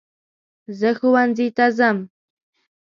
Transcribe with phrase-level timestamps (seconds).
[0.79, 1.97] زه ښونځي ته ځم.